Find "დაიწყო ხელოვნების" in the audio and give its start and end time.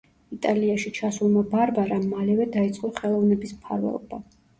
2.55-3.55